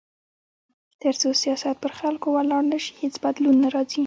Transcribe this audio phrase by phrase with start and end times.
[1.01, 3.99] تر څو سیاست پر خلکو ولاړ نه شي، هیڅ بدلون نه راځي.